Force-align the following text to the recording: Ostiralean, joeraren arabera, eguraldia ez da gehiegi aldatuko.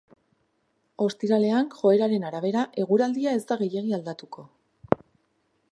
Ostiralean, 1.07 1.69
joeraren 1.81 2.25
arabera, 2.31 2.65
eguraldia 2.85 3.35
ez 3.41 3.45
da 3.53 3.61
gehiegi 3.65 3.97
aldatuko. 3.99 4.49